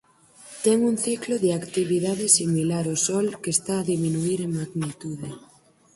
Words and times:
Ten 0.63 0.77
un 0.91 0.95
ciclo 1.05 1.35
de 1.43 1.49
actividade 1.59 2.25
similar 2.39 2.85
ó 2.93 2.95
Sol 3.05 3.27
que 3.41 3.51
está 3.57 3.73
a 3.79 3.87
diminuír 3.93 4.39
en 4.43 4.51
magnitude. 4.59 5.29